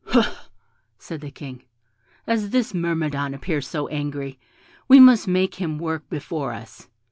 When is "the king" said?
1.21-1.61